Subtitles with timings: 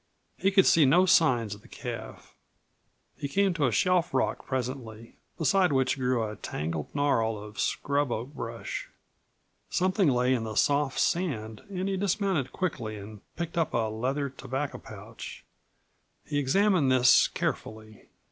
[0.35, 2.33] He could see no signs of the calf.
[3.17, 8.11] He came to a shelf rock presently, beside which grew a tangled gnarl of scrub
[8.11, 8.89] oak brush.
[9.69, 14.27] Something lay in the soft sand and he dismounted quickly and picked up a leather
[14.27, 15.45] tobacco pouch.
[16.25, 18.09] He examined this carefully.